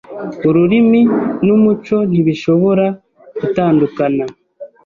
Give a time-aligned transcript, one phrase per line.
[0.47, 1.01] Ururimi
[1.45, 2.85] numuco ntibishobora
[3.39, 4.25] gutandukana.